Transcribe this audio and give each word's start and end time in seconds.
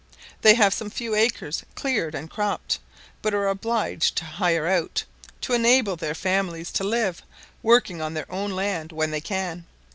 They 0.41 0.55
have 0.55 0.73
some 0.73 0.89
few 0.89 1.13
acres 1.13 1.61
cleared 1.75 2.15
and 2.15 2.27
cropped, 2.27 2.79
but 3.21 3.35
are 3.35 3.47
obliged 3.47 4.15
to 4.15 4.25
"hire 4.25 4.65
out", 4.65 5.03
to 5.41 5.53
enable 5.53 5.95
their 5.95 6.15
families 6.15 6.71
to 6.71 6.83
live, 6.83 7.21
working 7.61 8.01
on 8.01 8.15
their 8.15 8.25
own 8.31 8.49
land 8.49 8.91
when 8.91 9.11
they 9.11 9.21
can. 9.21 9.67